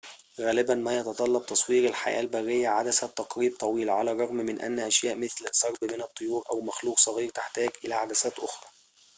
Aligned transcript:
غالبًا 0.39 0.75
ما 0.75 0.97
يتطلب 0.97 1.45
تصوير 1.45 1.89
الحياة 1.89 2.19
البرية 2.21 2.67
عدسة 2.69 3.07
تقريب 3.07 3.57
طويلة 3.57 3.93
على 3.93 4.11
الرغم 4.11 4.35
من 4.35 4.61
أن 4.61 4.79
أشياء 4.79 5.15
مثل 5.15 5.45
سرب 5.51 5.77
من 5.81 6.01
الطيور 6.01 6.43
أو 6.51 6.61
مخلوق 6.61 6.99
صغير 6.99 7.29
تحتاج 7.29 7.69
إلى 7.85 7.93
عدسات 7.95 8.39
أخرى 8.39 8.69